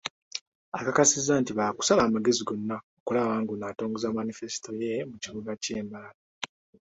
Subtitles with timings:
[0.77, 6.19] Akakasizza nti, baakusala amagezi gonna okulaba ng'ono atongoza manifesito ye mu kibuga kye Mbarara.